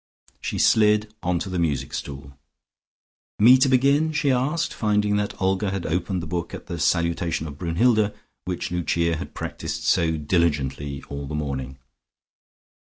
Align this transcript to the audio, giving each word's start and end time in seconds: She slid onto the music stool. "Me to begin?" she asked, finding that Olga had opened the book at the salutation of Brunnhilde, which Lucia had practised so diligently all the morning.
She 0.41 0.57
slid 0.57 1.13
onto 1.21 1.47
the 1.47 1.59
music 1.59 1.93
stool. 1.93 2.35
"Me 3.37 3.55
to 3.59 3.69
begin?" 3.69 4.11
she 4.13 4.31
asked, 4.31 4.73
finding 4.73 5.15
that 5.17 5.39
Olga 5.39 5.69
had 5.69 5.85
opened 5.85 6.23
the 6.23 6.25
book 6.25 6.55
at 6.55 6.65
the 6.65 6.79
salutation 6.79 7.45
of 7.45 7.59
Brunnhilde, 7.59 8.11
which 8.45 8.71
Lucia 8.71 9.17
had 9.17 9.35
practised 9.35 9.83
so 9.83 10.17
diligently 10.17 11.03
all 11.07 11.27
the 11.27 11.35
morning. 11.35 11.77